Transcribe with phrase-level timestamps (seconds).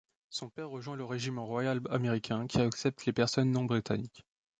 [0.31, 4.25] Son père rejoint le régiment royal américain, qui accepte les personnes non britanniques.